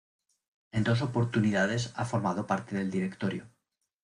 En 0.71 0.83
dos 0.83 1.03
oportunidades 1.03 1.93
ha 1.95 2.05
formado 2.05 2.47
parte 2.47 2.75
del 2.75 2.89
Directorio. 2.89 3.51